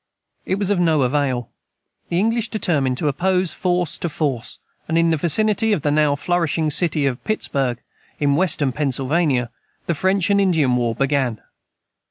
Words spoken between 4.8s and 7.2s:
and in the vicinity of the now flourishing city